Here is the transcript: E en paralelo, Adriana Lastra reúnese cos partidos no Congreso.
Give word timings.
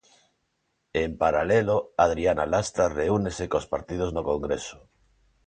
E 0.97 0.99
en 1.07 1.13
paralelo, 1.23 1.75
Adriana 2.05 2.45
Lastra 2.53 2.85
reúnese 3.01 3.45
cos 3.51 3.69
partidos 3.73 4.09
no 4.15 4.21
Congreso. 4.31 4.77